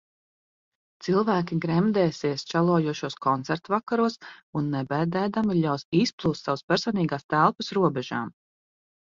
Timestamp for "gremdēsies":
1.65-2.45